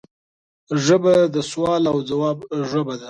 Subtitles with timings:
[0.85, 2.99] ژبه د سوال او ځواب ژبه ده